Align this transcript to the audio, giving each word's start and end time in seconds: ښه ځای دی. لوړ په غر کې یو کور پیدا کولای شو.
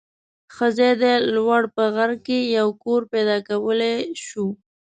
ښه 0.53 0.67
ځای 0.77 0.93
دی. 1.01 1.13
لوړ 1.35 1.61
په 1.75 1.83
غر 1.95 2.11
کې 2.25 2.37
یو 2.57 2.69
کور 2.83 3.01
پیدا 3.13 3.37
کولای 3.47 3.95
شو. 4.25 4.47